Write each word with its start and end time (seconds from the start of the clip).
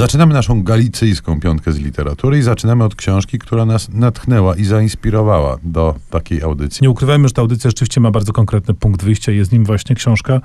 Zaczynamy 0.00 0.34
naszą 0.34 0.62
galicyjską 0.62 1.40
piątkę 1.40 1.72
z 1.72 1.78
literatury 1.78 2.38
i 2.38 2.42
zaczynamy 2.42 2.84
od 2.84 2.94
książki, 2.94 3.38
która 3.38 3.64
nas 3.64 3.88
natchnęła 3.88 4.56
i 4.56 4.64
zainspirowała 4.64 5.56
do 5.62 5.94
takiej 6.10 6.42
audycji. 6.42 6.78
Nie 6.82 6.90
ukrywajmy, 6.90 7.28
że 7.28 7.34
ta 7.34 7.42
audycja 7.42 7.70
rzeczywiście 7.70 8.00
ma 8.00 8.10
bardzo 8.10 8.32
konkretny 8.32 8.74
punkt 8.74 9.04
wyjścia. 9.04 9.32
Jest 9.32 9.52
nim 9.52 9.64
właśnie 9.64 9.96
książka 9.96 10.40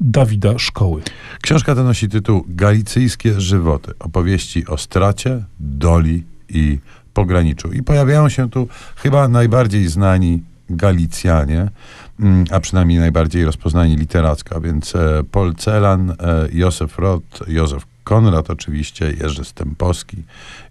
Dawida 0.00 0.58
Szkoły. 0.58 1.02
Książka 1.42 1.74
ta 1.74 1.82
nosi 1.82 2.08
tytuł 2.08 2.44
Galicyjskie 2.48 3.40
żywoty. 3.40 3.92
Opowieści 3.98 4.66
o 4.66 4.78
stracie, 4.78 5.44
doli 5.60 6.24
i 6.48 6.78
pograniczu. 7.14 7.72
I 7.72 7.82
pojawiają 7.82 8.28
się 8.28 8.50
tu 8.50 8.68
chyba 8.96 9.28
najbardziej 9.28 9.88
znani 9.88 10.42
Galicjanie, 10.70 11.70
a 12.50 12.60
przynajmniej 12.60 12.98
najbardziej 12.98 13.44
rozpoznani 13.44 13.96
literacko, 13.96 14.60
więc 14.60 14.96
e, 14.96 15.22
Paul 15.30 15.54
Celan, 15.54 16.10
e, 16.10 16.14
Józef 16.52 16.98
Roth, 16.98 17.48
Józef 17.48 17.86
Konrad 18.04 18.50
oczywiście, 18.50 19.12
Jerzy 19.20 19.44
Stępowski 19.44 20.16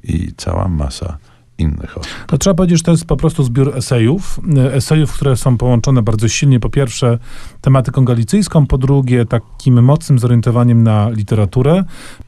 i 0.04 0.32
cała 0.38 0.68
masa 0.68 1.18
innych 1.60 1.98
osób. 1.98 2.12
To 2.28 2.38
trzeba 2.38 2.54
powiedzieć, 2.54 2.78
że 2.78 2.84
to 2.84 2.92
jest 2.92 3.06
po 3.06 3.18
prostu 3.18 3.44
zbiór 3.44 3.78
esejów. 3.78 4.40
Esejów, 4.72 5.14
które 5.14 5.38
są 5.38 5.58
połączone 5.58 6.02
bardzo 6.02 6.28
silnie, 6.28 6.60
po 6.60 6.70
pierwsze 6.70 7.20
tematyką 7.62 8.06
galicyjską, 8.06 8.68
po 8.68 8.78
drugie 8.78 9.26
takim 9.26 9.84
mocnym 9.84 10.20
zorientowaniem 10.20 10.84
na 10.84 11.10
literaturę, 11.10 11.84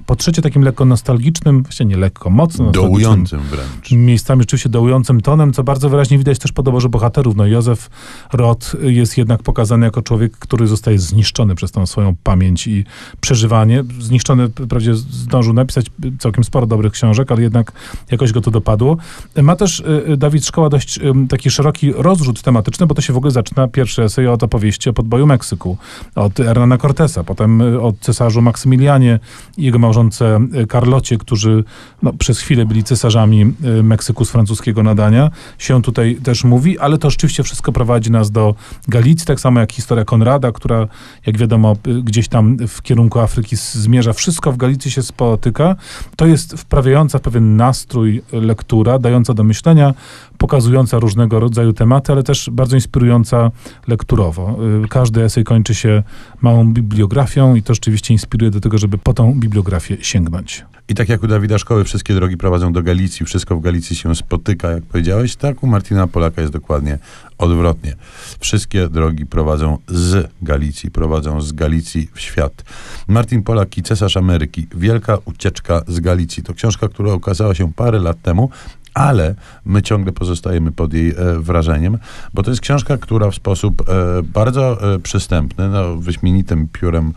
po 0.05 0.15
trzecie 0.15 0.41
takim 0.41 0.61
lekko 0.61 0.85
nostalgicznym, 0.85 1.63
właściwie 1.63 1.89
nie 1.89 1.97
lekko, 1.97 2.29
mocno 2.29 2.65
nostalgicznym. 2.65 3.01
Dołującym 3.01 3.39
wręcz. 3.39 3.91
Miejscami 3.91 4.41
rzeczywiście 4.41 4.69
dołującym 4.69 5.21
tonem, 5.21 5.53
co 5.53 5.63
bardzo 5.63 5.89
wyraźnie 5.89 6.17
widać 6.17 6.39
też 6.39 6.51
po 6.51 6.63
doborze 6.63 6.89
bohaterów. 6.89 7.35
No 7.35 7.45
Józef 7.45 7.89
Roth 8.33 8.75
jest 8.81 9.17
jednak 9.17 9.43
pokazany 9.43 9.85
jako 9.85 10.01
człowiek, 10.01 10.37
który 10.37 10.67
zostaje 10.67 10.99
zniszczony 10.99 11.55
przez 11.55 11.71
tą 11.71 11.85
swoją 11.85 12.15
pamięć 12.23 12.67
i 12.67 12.85
przeżywanie. 13.21 13.83
Zniszczony, 13.99 14.49
wprawdzie 14.49 14.95
zdążył 14.95 15.53
napisać 15.53 15.85
całkiem 16.19 16.43
sporo 16.43 16.67
dobrych 16.67 16.93
książek, 16.93 17.31
ale 17.31 17.41
jednak 17.41 17.71
jakoś 18.11 18.31
go 18.31 18.41
to 18.41 18.51
dopadło. 18.51 18.97
Ma 19.43 19.55
też 19.55 19.79
y, 19.79 20.17
Dawid 20.17 20.45
Szkoła 20.45 20.69
dość 20.69 20.97
y, 20.97 21.01
taki 21.29 21.49
szeroki 21.49 21.93
rozrzut 21.95 22.41
tematyczny, 22.41 22.87
bo 22.87 22.95
to 22.95 23.01
się 23.01 23.13
w 23.13 23.17
ogóle 23.17 23.31
zaczyna 23.31 23.67
pierwszy 23.67 24.03
esej 24.03 24.27
od 24.27 24.43
opowieści 24.43 24.89
o 24.89 24.93
podboju 24.93 25.27
Meksyku, 25.27 25.77
od 26.15 26.37
Hernana 26.37 26.77
Cortesa, 26.77 27.23
potem 27.23 27.61
y, 27.61 27.81
od 27.81 27.99
cesarzu 27.99 28.41
Maksymilianie 28.41 29.19
i 29.57 29.63
jego 29.63 29.79
małżonce 29.79 30.39
Carlocie, 30.71 31.17
którzy 31.17 31.63
no, 32.03 32.13
przez 32.13 32.39
chwilę 32.39 32.65
byli 32.65 32.83
cesarzami 32.83 33.53
Meksyku 33.83 34.25
z 34.25 34.31
francuskiego 34.31 34.83
nadania, 34.83 35.31
się 35.57 35.81
tutaj 35.81 36.15
też 36.23 36.43
mówi, 36.43 36.79
ale 36.79 36.97
to 36.97 37.09
rzeczywiście 37.09 37.43
wszystko 37.43 37.71
prowadzi 37.71 38.11
nas 38.11 38.31
do 38.31 38.55
Galicji, 38.87 39.27
tak 39.27 39.39
samo 39.39 39.59
jak 39.59 39.71
historia 39.71 40.05
Konrada, 40.05 40.51
która, 40.51 40.87
jak 41.25 41.37
wiadomo, 41.37 41.75
gdzieś 42.03 42.27
tam 42.27 42.57
w 42.67 42.81
kierunku 42.81 43.19
Afryki 43.19 43.55
zmierza. 43.55 44.13
Wszystko 44.13 44.51
w 44.51 44.57
Galicji 44.57 44.91
się 44.91 45.03
spotyka. 45.03 45.75
To 46.15 46.25
jest 46.25 46.53
wprawiająca 46.53 47.19
pewien 47.19 47.55
nastrój 47.55 48.21
lektura, 48.31 48.99
dająca 49.09 49.33
do 49.33 49.43
myślenia, 49.43 49.93
pokazująca 50.37 50.99
różnego 50.99 51.39
rodzaju 51.39 51.73
tematy, 51.73 52.11
ale 52.11 52.23
też 52.23 52.49
bardzo 52.51 52.75
inspirująca 52.75 53.51
lekturowo. 53.87 54.57
Y, 54.85 54.87
każdy 54.87 55.23
esej 55.23 55.43
kończy 55.43 55.75
się 55.75 56.03
małą 56.41 56.73
bibliografią 56.73 57.55
i 57.55 57.63
to 57.63 57.73
rzeczywiście 57.73 58.13
inspiruje 58.13 58.51
do 58.51 58.59
tego, 58.59 58.77
żeby 58.77 58.97
po 58.97 59.13
tą 59.13 59.33
bibliografię 59.33 59.97
sięgnąć. 60.01 60.65
I 60.89 60.95
tak 60.95 61.09
jak 61.09 61.23
u 61.23 61.27
Dawida 61.27 61.57
Szkoły 61.57 61.83
wszystkie 61.83 62.13
drogi 62.13 62.37
prowadzą 62.37 62.73
do 62.73 62.83
Galicji, 62.83 63.25
wszystko 63.25 63.55
w 63.55 63.61
Galicji 63.61 63.95
się 63.95 64.15
spotyka, 64.15 64.71
jak 64.71 64.83
powiedziałeś, 64.83 65.35
tak 65.35 65.63
u 65.63 65.67
Martina 65.67 66.07
Polaka 66.07 66.41
jest 66.41 66.53
dokładnie 66.53 66.97
odwrotnie. 67.37 67.95
Wszystkie 68.39 68.89
drogi 68.89 69.25
prowadzą 69.25 69.77
z 69.87 70.29
Galicji, 70.41 70.91
prowadzą 70.91 71.41
z 71.41 71.51
Galicji 71.51 72.09
w 72.13 72.19
świat. 72.21 72.63
Martin 73.07 73.43
Polak 73.43 73.77
i 73.77 73.83
Cesarz 73.83 74.17
Ameryki. 74.17 74.67
Wielka 74.75 75.17
ucieczka 75.25 75.81
z 75.87 75.99
Galicji. 75.99 76.43
To 76.43 76.53
książka, 76.53 76.87
która 76.87 77.13
ukazała 77.13 77.55
się 77.55 77.73
parę 77.73 77.99
lat 77.99 78.21
temu, 78.21 78.49
ale 78.93 79.35
my 79.65 79.81
ciągle 79.81 80.11
pozostajemy 80.11 80.71
pod 80.71 80.93
jej 80.93 81.09
e, 81.09 81.39
wrażeniem, 81.39 81.97
bo 82.33 82.43
to 82.43 82.51
jest 82.51 82.61
książka, 82.61 82.97
która 82.97 83.31
w 83.31 83.35
sposób 83.35 83.89
e, 83.89 84.23
bardzo 84.23 84.93
e, 84.93 84.99
przystępny, 84.99 85.69
no, 85.69 85.95
wyśmienitym 85.95 86.67
piórem 86.67 87.13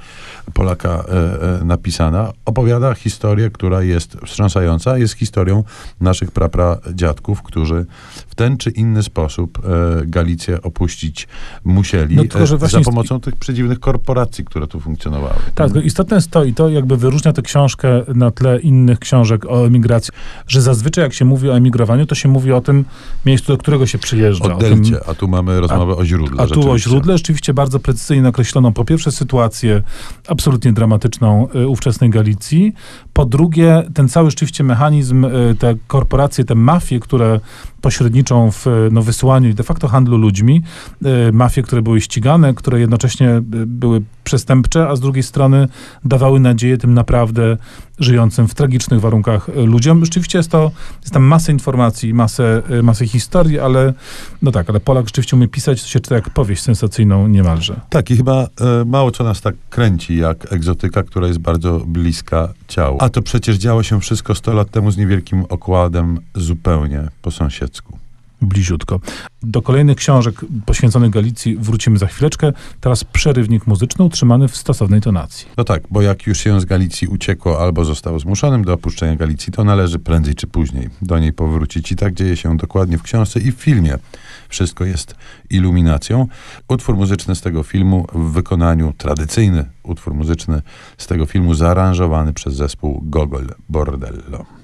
Polaka 0.54 0.88
e, 0.88 1.60
e, 1.60 1.64
napisana, 1.64 2.32
opowiada 2.44 2.94
historię, 2.94 3.50
która 3.50 3.82
jest 3.82 4.16
wstrząsająca, 4.26 4.98
jest 4.98 5.14
historią 5.14 5.64
naszych 6.00 6.30
prapradziadków, 6.30 7.42
którzy 7.42 7.86
w 8.28 8.34
ten 8.34 8.56
czy 8.56 8.70
inny 8.70 9.02
sposób 9.02 9.58
e, 9.58 10.06
Galicję 10.06 10.62
opuścić 10.62 11.28
musieli 11.64 12.16
No, 12.16 12.22
tylko, 12.22 12.46
za 12.46 12.80
pomocą 12.80 13.20
tych 13.20 13.36
przedziwnych 13.36 13.80
korporacji, 13.80 14.44
które 14.44 14.66
tu 14.66 14.80
funkcjonowały. 14.80 15.34
Tak, 15.54 15.74
no 15.74 15.80
istotne 15.80 16.16
jest 16.16 16.30
to 16.30 16.44
i 16.44 16.54
to 16.54 16.68
jakby 16.68 16.96
wyróżnia 16.96 17.32
tę 17.32 17.42
książkę 17.42 18.02
na 18.14 18.30
tle 18.30 18.60
innych 18.60 18.98
książek 18.98 19.46
o 19.46 19.66
emigracji, 19.66 20.12
że 20.46 20.62
zazwyczaj 20.62 21.04
jak 21.04 21.12
się 21.12 21.24
mówi 21.24 21.50
o 21.50 21.56
emigrowaniu, 21.62 22.06
to 22.06 22.14
się 22.14 22.28
mówi 22.28 22.52
o 22.52 22.60
tym 22.60 22.84
miejscu, 23.26 23.52
do 23.52 23.58
którego 23.58 23.86
się 23.86 23.98
przyjeżdża. 23.98 24.54
O 24.54 24.58
delcie, 24.58 25.00
a 25.06 25.14
tu 25.14 25.28
mamy 25.28 25.60
rozmowę 25.60 25.96
o 25.96 26.04
źródle. 26.04 26.42
A 26.42 26.46
tu 26.46 26.70
o 26.70 26.78
źródle 26.78 27.18
rzeczywiście 27.18 27.54
bardzo 27.54 27.78
precyzyjnie 27.80 28.22
nakreślono 28.22 28.72
po 28.72 28.84
pierwsze 28.84 29.12
sytuację 29.12 29.82
absolutnie 30.28 30.72
dramatyczną 30.72 31.48
y, 31.54 31.68
ówczesnej 31.68 32.10
Galicji, 32.10 32.72
po 33.12 33.24
drugie 33.24 33.82
ten 33.94 34.08
cały 34.08 34.30
rzeczywiście 34.30 34.64
mechanizm, 34.64 35.24
y, 35.24 35.56
te 35.58 35.74
korporacje, 35.86 36.44
te 36.44 36.54
mafie, 36.54 37.00
które 37.00 37.40
pośredniczą 37.82 38.50
w 38.50 38.66
no, 38.92 39.02
i 39.50 39.54
de 39.54 39.62
facto 39.62 39.88
handlu 39.88 40.16
ludźmi, 40.16 40.62
y, 41.28 41.32
mafie, 41.32 41.62
które 41.62 41.82
były 41.82 42.00
ścigane, 42.00 42.54
które 42.54 42.80
jednocześnie 42.80 43.30
y, 43.30 43.42
były 43.66 44.02
przestępcze, 44.24 44.88
a 44.88 44.96
z 44.96 45.00
drugiej 45.00 45.22
strony 45.22 45.68
dawały 46.04 46.40
nadzieję 46.40 46.78
tym 46.78 46.94
naprawdę 46.94 47.56
żyjącym 47.98 48.48
w 48.48 48.54
tragicznych 48.54 49.00
warunkach 49.00 49.48
y, 49.48 49.52
ludziom. 49.66 50.04
Rzeczywiście 50.04 50.38
jest 50.38 50.50
to, 50.50 50.70
jest 51.00 51.12
tam 51.12 51.22
masę 51.22 51.52
informacji, 51.52 52.14
masę, 52.14 52.62
masę 52.82 53.06
historii, 53.06 53.58
ale 53.58 53.94
no 54.42 54.50
tak, 54.52 54.70
ale 54.70 54.80
Polak 54.80 55.06
rzeczywiście 55.06 55.36
umie 55.36 55.48
pisać, 55.48 55.82
to 55.82 55.88
się 55.88 56.00
czyta 56.00 56.14
jak 56.14 56.30
powieść 56.30 56.62
sensacyjną 56.62 57.26
niemalże. 57.28 57.80
Tak, 57.90 58.10
i 58.10 58.16
chyba 58.16 58.42
e, 58.42 58.48
mało 58.86 59.10
co 59.10 59.24
nas 59.24 59.40
tak 59.40 59.54
kręci 59.70 60.16
jak 60.16 60.52
egzotyka, 60.52 61.02
która 61.02 61.26
jest 61.26 61.38
bardzo 61.38 61.78
bliska 61.86 62.48
ciału. 62.68 62.98
A 63.00 63.08
to 63.08 63.22
przecież 63.22 63.56
działo 63.56 63.82
się 63.82 64.00
wszystko 64.00 64.34
100 64.34 64.52
lat 64.52 64.70
temu 64.70 64.90
z 64.90 64.96
niewielkim 64.96 65.44
okładem 65.48 66.20
zupełnie 66.34 67.08
po 67.22 67.30
sąsiedzku. 67.30 67.71
Bliziutko. 68.42 69.00
Do 69.42 69.62
kolejnych 69.62 69.96
książek 69.96 70.40
poświęconych 70.66 71.10
Galicji 71.10 71.56
wrócimy 71.56 71.98
za 71.98 72.06
chwileczkę. 72.06 72.52
Teraz 72.80 73.04
przerywnik 73.04 73.66
muzyczny 73.66 74.04
utrzymany 74.04 74.48
w 74.48 74.56
stosownej 74.56 75.00
tonacji. 75.00 75.46
No 75.56 75.64
tak, 75.64 75.82
bo 75.90 76.02
jak 76.02 76.26
już 76.26 76.38
się 76.38 76.60
z 76.60 76.64
Galicji 76.64 77.08
uciekło 77.08 77.60
albo 77.62 77.84
zostało 77.84 78.18
zmuszonym 78.18 78.64
do 78.64 78.72
opuszczenia 78.72 79.16
Galicji, 79.16 79.52
to 79.52 79.64
należy 79.64 79.98
prędzej 79.98 80.34
czy 80.34 80.46
później 80.46 80.90
do 81.02 81.18
niej 81.18 81.32
powrócić. 81.32 81.92
I 81.92 81.96
tak 81.96 82.14
dzieje 82.14 82.36
się 82.36 82.56
dokładnie 82.56 82.98
w 82.98 83.02
książce 83.02 83.40
i 83.40 83.52
w 83.52 83.54
filmie. 83.54 83.98
Wszystko 84.48 84.84
jest 84.84 85.14
iluminacją. 85.50 86.26
Utwór 86.68 86.96
muzyczny 86.96 87.34
z 87.34 87.40
tego 87.40 87.62
filmu 87.62 88.06
w 88.14 88.32
wykonaniu, 88.32 88.92
tradycyjny 88.98 89.64
utwór 89.82 90.14
muzyczny 90.14 90.62
z 90.98 91.06
tego 91.06 91.26
filmu 91.26 91.54
zaaranżowany 91.54 92.32
przez 92.32 92.54
zespół 92.54 93.00
Gogol 93.04 93.54
Bordello. 93.68 94.61